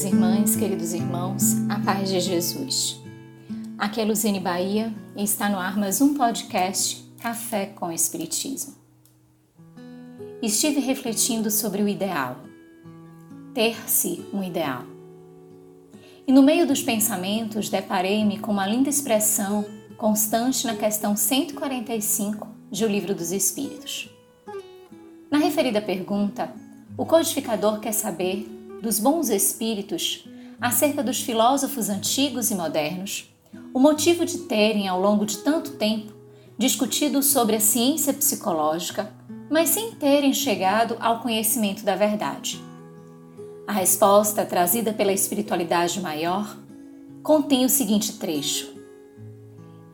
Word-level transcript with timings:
Queridas 0.00 0.04
irmãs, 0.04 0.56
queridos 0.56 0.92
irmãos, 0.94 1.42
a 1.68 1.78
paz 1.78 2.08
de 2.08 2.20
Jesus. 2.20 2.98
Aqui 3.76 4.00
é 4.00 4.04
Luziane 4.04 4.40
Bahia 4.40 4.94
e 5.14 5.22
está 5.22 5.46
no 5.46 5.58
ar 5.58 5.76
mais 5.76 6.00
um 6.00 6.14
podcast 6.14 7.04
Café 7.18 7.66
com 7.66 7.92
Espiritismo. 7.92 8.76
Estive 10.40 10.80
refletindo 10.80 11.50
sobre 11.50 11.82
o 11.82 11.88
ideal, 11.88 12.38
ter-se 13.52 14.24
um 14.32 14.42
ideal. 14.42 14.84
E 16.26 16.32
no 16.32 16.42
meio 16.42 16.66
dos 16.66 16.82
pensamentos 16.82 17.68
deparei-me 17.68 18.38
com 18.38 18.52
uma 18.52 18.66
linda 18.66 18.88
expressão 18.88 19.66
constante 19.98 20.66
na 20.66 20.76
questão 20.76 21.14
145 21.14 22.48
de 22.70 22.86
O 22.86 22.88
Livro 22.88 23.14
dos 23.14 23.32
Espíritos. 23.32 24.08
Na 25.30 25.36
referida 25.36 25.82
pergunta, 25.82 26.50
o 26.96 27.04
codificador 27.04 27.80
quer 27.80 27.92
saber 27.92 28.59
dos 28.80 28.98
bons 28.98 29.28
espíritos 29.28 30.26
acerca 30.60 31.02
dos 31.02 31.20
filósofos 31.20 31.88
antigos 31.88 32.50
e 32.50 32.54
modernos, 32.54 33.32
o 33.72 33.78
motivo 33.78 34.24
de 34.24 34.38
terem, 34.38 34.88
ao 34.88 35.00
longo 35.00 35.24
de 35.24 35.38
tanto 35.38 35.72
tempo, 35.72 36.12
discutido 36.58 37.22
sobre 37.22 37.56
a 37.56 37.60
ciência 37.60 38.12
psicológica, 38.12 39.12
mas 39.50 39.70
sem 39.70 39.92
terem 39.92 40.32
chegado 40.32 40.96
ao 41.00 41.20
conhecimento 41.20 41.82
da 41.82 41.96
verdade. 41.96 42.62
A 43.66 43.72
resposta, 43.72 44.44
trazida 44.44 44.92
pela 44.92 45.12
espiritualidade 45.12 46.00
maior, 46.00 46.56
contém 47.22 47.64
o 47.64 47.68
seguinte 47.68 48.18
trecho: 48.18 48.74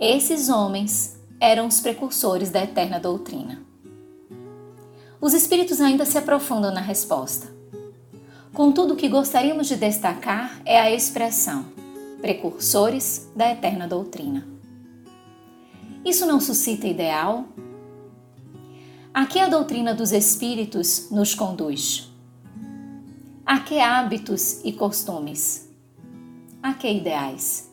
Esses 0.00 0.48
homens 0.48 1.16
eram 1.38 1.66
os 1.66 1.80
precursores 1.80 2.50
da 2.50 2.62
eterna 2.62 2.98
doutrina. 2.98 3.62
Os 5.20 5.34
espíritos 5.34 5.80
ainda 5.80 6.04
se 6.04 6.18
aprofundam 6.18 6.72
na 6.72 6.80
resposta. 6.80 7.55
Contudo, 8.56 8.94
o 8.94 8.96
que 8.96 9.06
gostaríamos 9.06 9.68
de 9.68 9.76
destacar 9.76 10.62
é 10.64 10.80
a 10.80 10.90
expressão 10.90 11.66
precursores 12.22 13.30
da 13.36 13.52
eterna 13.52 13.86
doutrina. 13.86 14.48
Isso 16.02 16.24
não 16.24 16.40
suscita 16.40 16.86
ideal? 16.86 17.44
A 19.12 19.26
que 19.26 19.38
a 19.38 19.46
doutrina 19.46 19.94
dos 19.94 20.10
espíritos 20.10 21.10
nos 21.10 21.34
conduz? 21.34 22.10
A 23.44 23.60
que 23.60 23.78
hábitos 23.78 24.64
e 24.64 24.72
costumes? 24.72 25.68
A 26.62 26.72
que 26.72 26.90
ideais? 26.90 27.70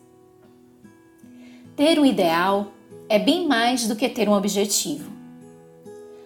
Ter 1.78 1.98
um 1.98 2.06
ideal 2.06 2.74
é 3.08 3.18
bem 3.18 3.48
mais 3.48 3.88
do 3.88 3.96
que 3.96 4.10
ter 4.10 4.28
um 4.28 4.34
objetivo. 4.34 5.10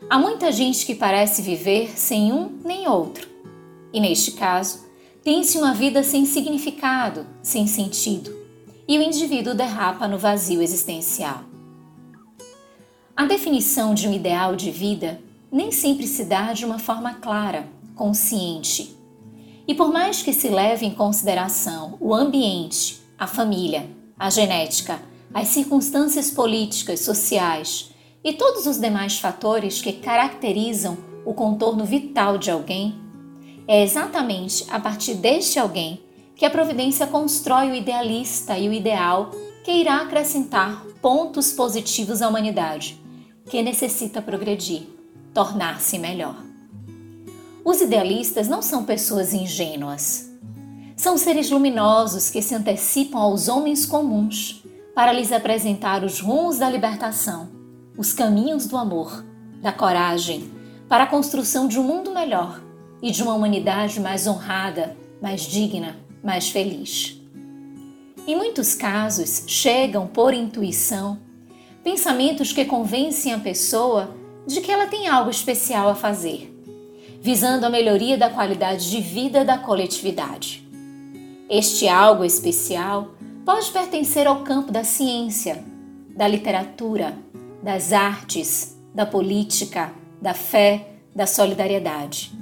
Há 0.09 0.17
muita 0.17 0.51
gente 0.51 0.83
que 0.83 0.95
parece 0.95 1.43
viver 1.43 1.91
sem 1.95 2.33
um 2.33 2.59
nem 2.65 2.87
outro 2.87 3.36
e 3.93 3.99
neste 3.99 4.31
caso, 4.31 4.85
tem-se 5.23 5.57
uma 5.57 5.73
vida 5.73 6.03
sem 6.03 6.25
significado, 6.25 7.25
sem 7.41 7.67
sentido, 7.67 8.35
e 8.87 8.97
o 8.97 9.01
indivíduo 9.01 9.53
derrapa 9.53 10.07
no 10.07 10.17
vazio 10.17 10.61
existencial. 10.61 11.43
A 13.15 13.25
definição 13.25 13.93
de 13.93 14.07
um 14.07 14.13
ideal 14.13 14.55
de 14.55 14.71
vida 14.71 15.19
nem 15.51 15.71
sempre 15.71 16.07
se 16.07 16.23
dá 16.23 16.53
de 16.53 16.65
uma 16.65 16.79
forma 16.79 17.15
clara, 17.15 17.67
consciente. 17.95 18.95
E 19.67 19.73
por 19.73 19.91
mais 19.91 20.21
que 20.21 20.31
se 20.31 20.47
leve 20.47 20.85
em 20.85 20.93
consideração 20.93 21.97
o 21.99 22.13
ambiente, 22.13 23.01
a 23.17 23.27
família, 23.27 23.89
a 24.17 24.29
genética, 24.29 25.01
as 25.33 25.49
circunstâncias 25.49 26.31
políticas, 26.31 27.01
sociais 27.01 27.91
e 28.23 28.33
todos 28.33 28.65
os 28.65 28.79
demais 28.79 29.19
fatores 29.19 29.81
que 29.81 29.93
caracterizam 29.93 30.97
o 31.25 31.33
contorno 31.33 31.83
vital 31.83 32.37
de 32.37 32.49
alguém, 32.49 32.95
é 33.67 33.83
exatamente 33.83 34.65
a 34.69 34.79
partir 34.79 35.15
deste 35.15 35.59
alguém 35.59 36.01
que 36.35 36.45
a 36.45 36.49
providência 36.49 37.05
constrói 37.05 37.71
o 37.71 37.75
idealista 37.75 38.57
e 38.57 38.69
o 38.69 38.73
ideal 38.73 39.31
que 39.63 39.71
irá 39.71 39.97
acrescentar 39.97 40.85
pontos 41.01 41.51
positivos 41.51 42.21
à 42.21 42.29
humanidade, 42.29 42.97
que 43.49 43.61
necessita 43.61 44.21
progredir, 44.21 44.83
tornar-se 45.33 45.99
melhor. 45.99 46.41
Os 47.65 47.81
idealistas 47.81 48.47
não 48.47 48.61
são 48.61 48.85
pessoas 48.85 49.33
ingênuas. 49.33 50.31
São 50.95 51.17
seres 51.17 51.49
luminosos 51.49 52.29
que 52.29 52.41
se 52.41 52.55
antecipam 52.55 53.19
aos 53.19 53.49
homens 53.49 53.85
comuns 53.85 54.63
para 54.95 55.11
lhes 55.11 55.31
apresentar 55.31 56.03
os 56.03 56.21
rumos 56.21 56.57
da 56.57 56.69
libertação, 56.69 57.49
os 57.97 58.13
caminhos 58.13 58.67
do 58.67 58.77
amor, 58.77 59.25
da 59.61 59.71
coragem, 59.73 60.49
para 60.87 61.03
a 61.03 61.07
construção 61.07 61.67
de 61.67 61.77
um 61.77 61.83
mundo 61.83 62.11
melhor 62.13 62.66
e 63.01 63.11
de 63.11 63.23
uma 63.23 63.33
humanidade 63.33 63.99
mais 63.99 64.27
honrada, 64.27 64.95
mais 65.21 65.41
digna, 65.41 65.95
mais 66.23 66.49
feliz. 66.49 67.21
Em 68.27 68.35
muitos 68.35 68.73
casos, 68.73 69.43
chegam 69.47 70.07
por 70.07 70.33
intuição 70.33 71.19
pensamentos 71.83 72.51
que 72.51 72.65
convencem 72.65 73.33
a 73.33 73.39
pessoa 73.39 74.13
de 74.45 74.59
que 74.59 74.71
ela 74.71 74.87
tem 74.87 75.07
algo 75.07 75.29
especial 75.29 75.87
a 75.87 75.95
fazer, 75.95 76.53
visando 77.21 77.65
a 77.65 77.69
melhoria 77.69 78.17
da 78.17 78.29
qualidade 78.29 78.89
de 78.89 78.99
vida 78.99 79.45
da 79.45 79.57
coletividade. 79.57 80.67
Este 81.49 81.87
algo 81.87 82.25
especial 82.25 83.15
pode 83.45 83.71
pertencer 83.71 84.27
ao 84.27 84.43
campo 84.43 84.69
da 84.69 84.83
ciência, 84.83 85.63
da 86.13 86.27
literatura, 86.27 87.17
das 87.63 87.93
artes, 87.93 88.77
da 88.93 89.05
política, 89.05 89.93
da 90.21 90.33
fé, 90.33 90.87
da 91.15 91.25
solidariedade. 91.25 92.36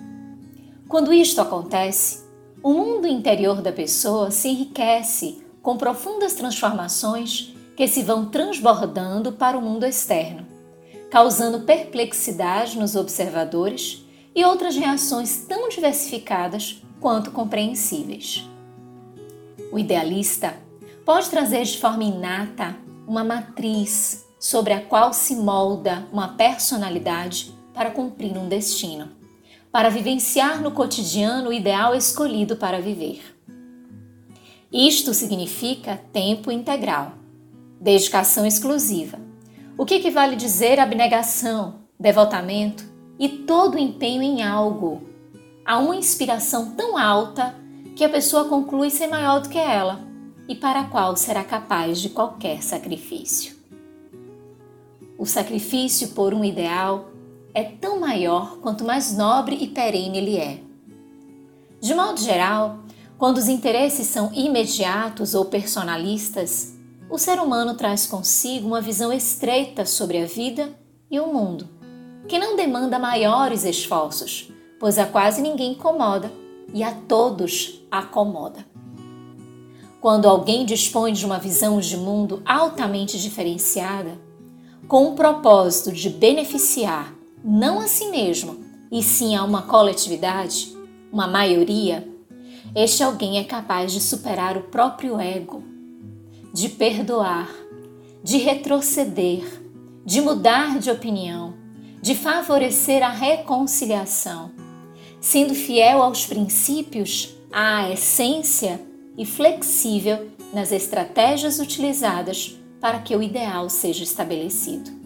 Quando 0.88 1.12
isto 1.12 1.42
acontece, 1.42 2.26
o 2.62 2.72
mundo 2.72 3.08
interior 3.08 3.60
da 3.60 3.72
pessoa 3.72 4.30
se 4.30 4.50
enriquece 4.50 5.44
com 5.62 5.78
profundas 5.78 6.36
transformações 6.36 7.56
que 7.76 7.88
se 7.88 8.04
vão 8.04 8.28
transbordando 8.30 9.32
para 9.32 9.58
o 9.58 9.62
mundo 9.62 9.84
externo, 9.84 10.46
causando 11.10 11.62
perplexidade 11.62 12.78
nos 12.78 12.96
observadores 12.96 14.06
e 14.36 14.46
outras 14.46 14.76
reações 14.76 15.46
tão 15.48 15.70
diversificadas 15.70 16.84
quanto 17.00 17.32
compreensíveis. 17.32 18.48
O 19.72 19.80
idealista 19.80 20.56
pode 21.04 21.32
trazer 21.32 21.64
de 21.64 21.80
forma 21.80 22.04
inata 22.04 22.78
uma 23.08 23.24
matriz 23.24 24.28
sobre 24.40 24.72
a 24.72 24.82
qual 24.82 25.14
se 25.14 25.36
molda 25.36 26.08
uma 26.14 26.28
personalidade 26.30 27.52
para 27.74 27.90
cumprir 27.90 28.38
um 28.38 28.48
destino 28.48 29.25
para 29.76 29.90
vivenciar 29.90 30.62
no 30.62 30.72
cotidiano 30.72 31.50
o 31.50 31.54
ideal 31.54 31.94
escolhido 31.94 32.56
para 32.56 32.80
viver. 32.80 33.22
Isto 34.72 35.14
significa 35.14 36.00
tempo 36.14 36.50
integral, 36.50 37.12
dedicação 37.82 38.46
exclusiva, 38.46 39.20
o 39.78 39.86
que 39.86 39.96
equivale 39.96 40.38
dizer 40.38 40.80
abnegação, 40.80 41.82
devotamento 42.00 42.86
e 43.20 43.28
todo 43.28 43.78
empenho 43.78 44.22
em 44.22 44.42
algo, 44.42 45.10
a 45.66 45.78
uma 45.78 45.98
inspiração 45.98 46.72
tão 46.72 46.98
alta 46.98 47.54
que 47.98 48.06
a 48.06 48.10
pessoa 48.10 48.46
conclui 48.46 48.90
ser 48.90 49.08
maior 49.08 49.42
do 49.42 49.50
que 49.50 49.60
ela 49.60 50.00
e 50.48 50.56
para 50.56 50.80
a 50.80 50.86
qual 50.86 51.18
será 51.18 51.44
capaz 51.44 52.00
de 52.00 52.08
qualquer 52.08 52.64
sacrifício. 52.64 53.58
O 55.18 55.26
sacrifício 55.26 56.12
por 56.12 56.34
um 56.34 56.46
ideal 56.46 57.10
é 57.56 57.64
tão 57.64 58.02
maior 58.02 58.58
quanto 58.58 58.84
mais 58.84 59.16
nobre 59.16 59.58
e 59.62 59.68
perene 59.68 60.18
ele 60.18 60.38
é. 60.38 60.60
De 61.80 61.96
modo 61.96 62.20
geral, 62.20 62.80
quando 63.18 63.38
os 63.38 63.48
interesses 63.48 64.08
são 64.08 64.30
imediatos 64.34 65.34
ou 65.34 65.46
personalistas, 65.46 66.76
o 67.10 67.18
ser 67.18 67.40
humano 67.40 67.76
traz 67.76 68.06
consigo 68.06 68.68
uma 68.68 68.82
visão 68.82 69.14
estreita 69.14 69.86
sobre 69.86 70.22
a 70.22 70.26
vida 70.26 70.78
e 71.10 71.18
o 71.18 71.28
mundo, 71.28 71.70
que 72.28 72.38
não 72.38 72.58
demanda 72.58 73.00
maiores 73.00 73.64
esforços, 73.64 74.52
pois 74.78 74.98
a 74.98 75.06
quase 75.06 75.42
ninguém 75.42 75.72
incomoda 75.72 76.30
e 76.74 76.84
a 76.84 76.92
todos 76.92 77.86
acomoda. 77.90 78.66
Quando 80.02 80.28
alguém 80.28 80.66
dispõe 80.66 81.14
de 81.14 81.26
uma 81.26 81.40
visão 81.40 81.80
de 81.80 81.96
mundo 81.96 82.42
altamente 82.46 83.18
diferenciada, 83.18 84.20
com 84.90 85.08
o 85.08 85.16
propósito 85.16 85.92
de 85.92 86.10
beneficiar 86.10 87.15
não 87.48 87.80
a 87.80 87.88
si 87.88 88.10
mesmo, 88.10 88.58
e 88.92 89.04
sim 89.04 89.36
a 89.36 89.44
uma 89.44 89.62
coletividade, 89.62 90.76
uma 91.14 91.28
maioria, 91.28 92.12
este 92.74 93.04
alguém 93.04 93.38
é 93.38 93.44
capaz 93.44 93.92
de 93.92 94.02
superar 94.02 94.58
o 94.58 94.64
próprio 94.64 95.20
ego, 95.20 95.64
de 96.52 96.70
perdoar, 96.70 97.48
de 98.24 98.38
retroceder, 98.38 99.44
de 100.04 100.22
mudar 100.22 100.80
de 100.80 100.90
opinião, 100.90 101.54
de 102.02 102.16
favorecer 102.16 103.04
a 103.04 103.10
reconciliação, 103.10 104.52
sendo 105.22 105.54
fiel 105.54 106.02
aos 106.02 106.26
princípios, 106.26 107.36
à 107.52 107.92
essência 107.92 108.82
e 109.16 109.24
flexível 109.24 110.32
nas 110.52 110.72
estratégias 110.72 111.60
utilizadas 111.60 112.58
para 112.82 113.00
que 113.00 113.16
o 113.16 113.22
ideal 113.22 113.70
seja 113.70 114.04
estabelecido. 114.04 115.05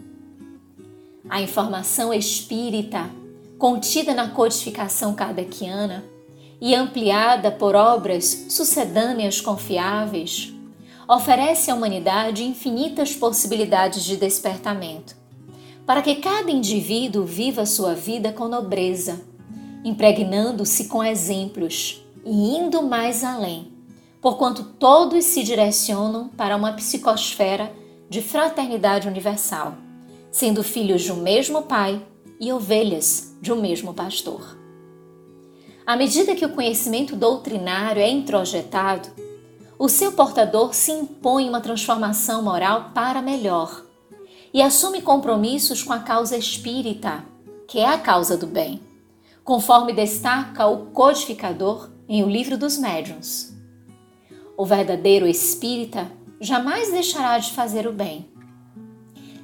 A 1.30 1.40
informação 1.40 2.12
espírita 2.12 3.08
contida 3.56 4.12
na 4.14 4.30
codificação 4.30 5.14
kardeciana 5.14 6.02
e 6.60 6.74
ampliada 6.74 7.52
por 7.52 7.76
obras 7.76 8.46
sucedâneas 8.48 9.40
confiáveis, 9.40 10.52
oferece 11.06 11.70
à 11.70 11.74
humanidade 11.74 12.42
infinitas 12.42 13.14
possibilidades 13.14 14.02
de 14.02 14.16
despertamento, 14.16 15.14
para 15.86 16.02
que 16.02 16.16
cada 16.16 16.50
indivíduo 16.50 17.24
viva 17.24 17.64
sua 17.64 17.94
vida 17.94 18.32
com 18.32 18.48
nobreza, 18.48 19.20
impregnando-se 19.84 20.86
com 20.86 21.04
exemplos 21.04 22.04
e 22.24 22.56
indo 22.56 22.82
mais 22.82 23.22
além, 23.22 23.72
porquanto 24.20 24.64
todos 24.64 25.24
se 25.26 25.44
direcionam 25.44 26.28
para 26.28 26.56
uma 26.56 26.72
psicosfera 26.72 27.72
de 28.08 28.20
fraternidade 28.20 29.06
universal, 29.06 29.76
sendo 30.30 30.62
filhos 30.62 31.02
de 31.02 31.12
um 31.12 31.16
mesmo 31.16 31.62
Pai 31.62 32.04
e 32.40 32.52
ovelhas 32.52 33.36
de 33.40 33.52
um 33.52 33.60
mesmo 33.60 33.92
pastor. 33.92 34.56
À 35.86 35.96
medida 35.96 36.34
que 36.34 36.44
o 36.44 36.54
conhecimento 36.54 37.16
doutrinário 37.16 38.00
é 38.00 38.08
introjetado, 38.08 39.08
o 39.78 39.88
seu 39.88 40.12
portador 40.12 40.74
se 40.74 40.92
impõe 40.92 41.48
uma 41.48 41.60
transformação 41.60 42.42
moral 42.42 42.90
para 42.94 43.22
melhor 43.22 43.84
e 44.52 44.60
assume 44.60 45.00
compromissos 45.00 45.82
com 45.82 45.92
a 45.92 46.00
causa 46.00 46.36
espírita, 46.36 47.24
que 47.66 47.78
é 47.78 47.86
a 47.86 47.98
causa 47.98 48.36
do 48.36 48.46
bem, 48.46 48.80
conforme 49.42 49.92
destaca 49.92 50.66
o 50.66 50.86
codificador 50.86 51.88
em 52.08 52.22
O 52.22 52.28
Livro 52.28 52.58
dos 52.58 52.76
Médiuns. 52.76 53.52
O 54.56 54.66
verdadeiro 54.66 55.26
espírita 55.26 56.10
jamais 56.40 56.90
deixará 56.90 57.38
de 57.38 57.52
fazer 57.52 57.86
o 57.86 57.92
bem. 57.92 58.28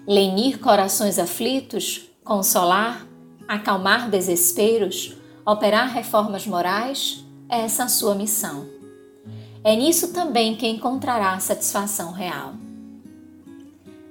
Lenir 0.07 0.61
corações 0.61 1.19
aflitos, 1.19 2.09
consolar, 2.23 3.05
acalmar 3.49 4.09
desesperos, 4.09 5.17
operar 5.45 5.89
reformas 5.89 6.47
morais, 6.47 7.25
é 7.49 7.63
essa 7.63 7.83
a 7.83 7.89
sua 7.89 8.15
missão. 8.15 8.69
É 9.65 9.75
nisso 9.75 10.13
também 10.13 10.55
que 10.55 10.69
encontrará 10.69 11.37
satisfação 11.41 12.13
real. 12.13 12.55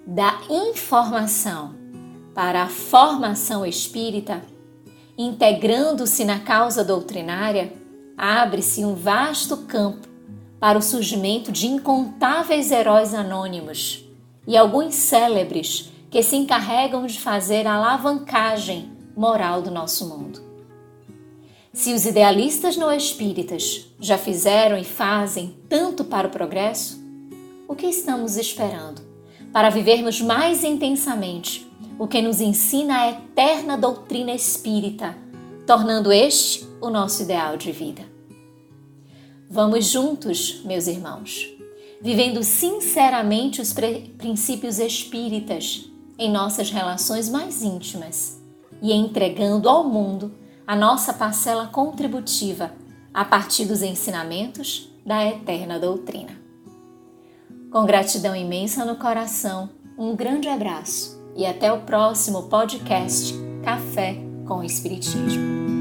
Da 0.06 0.38
informação 0.50 1.74
para 2.33 2.63
a 2.63 2.68
formação 2.68 3.65
espírita, 3.65 4.44
integrando-se 5.18 6.25
na 6.25 6.41
causa 6.41 6.83
doutrinária, 6.83 7.71
abre-se 8.18 8.83
um 8.83 8.95
vasto 8.95 9.56
campo 9.56 10.09
para 10.59 10.77
o 10.77 10.81
surgimento 10.81 11.53
de 11.53 11.68
incontáveis 11.68 12.69
heróis 12.69 13.13
anônimos 13.13 14.04
e 14.47 14.56
alguns 14.56 14.95
célebres 14.95 15.92
que 16.09 16.21
se 16.24 16.36
encarregam 16.36 17.06
de 17.06 17.19
fazer 17.19 17.68
a 17.68 17.75
alavancagem 17.75 18.92
moral 19.15 19.62
do 19.62 19.71
nosso 19.71 20.07
mundo. 20.07 20.42
Se 21.74 21.94
os 21.94 22.06
idealistas 22.06 22.77
não 22.77 22.92
espíritas 22.92 23.88
já 24.00 24.18
fizeram 24.18 24.77
e 24.77 24.83
fazem 24.83 25.57
tanto 25.68 26.06
para 26.06 26.27
o 26.27 26.31
progresso, 26.31 27.03
o 27.68 27.75
que 27.75 27.88
estamos 27.88 28.38
esperando 28.38 29.01
para 29.51 29.69
vivermos 29.69 30.21
mais 30.21 30.63
intensamente 30.63 31.69
o 31.98 32.07
que 32.07 32.21
nos 32.21 32.41
ensina 32.41 33.01
a 33.01 33.09
eterna 33.09 33.77
doutrina 33.77 34.33
espírita, 34.33 35.18
tornando 35.65 36.12
este 36.12 36.68
o 36.81 36.89
nosso 36.89 37.24
ideal 37.24 37.57
de 37.57 37.71
vida? 37.71 38.03
Vamos 39.50 39.86
juntos, 39.86 40.62
meus 40.65 40.88
irmãos, 40.88 41.54
vivendo 42.01 42.44
sinceramente 42.44 43.62
os 43.62 43.74
princípios 44.18 44.80
espíritas 44.80 45.89
em 46.18 46.31
nossas 46.31 46.69
relações 46.69 47.30
mais 47.30 47.63
íntimas 47.63 48.42
e 48.81 48.94
entregando 48.94 49.69
ao 49.69 49.83
mundo 49.83 50.33
a 50.68 50.75
nossa 50.75 51.13
parcela 51.13 51.68
contributiva 51.68 52.71
a 53.13 53.24
partir 53.24 53.65
dos 53.65 53.81
ensinamentos 53.81 54.89
da 55.06 55.25
eterna 55.25 55.80
doutrina. 55.80 56.31
Com 57.71 57.86
gratidão 57.86 58.36
imensa 58.36 58.86
no 58.86 58.95
coração, 58.95 59.69
um 59.98 60.15
grande 60.15 60.48
abraço 60.48 61.21
e 61.36 61.45
até 61.45 61.71
o 61.71 61.81
próximo 61.81 62.44
podcast 62.44 63.33
Café 63.63 64.18
com 64.45 64.59
o 64.59 64.63
Espiritismo. 64.63 65.75